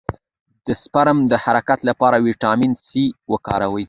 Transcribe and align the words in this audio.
د 0.65 0.67
سپرم 0.81 1.17
د 1.31 1.33
حرکت 1.43 1.79
لپاره 1.89 2.23
ویټامین 2.27 2.73
سي 2.89 3.03
وکاروئ 3.31 3.79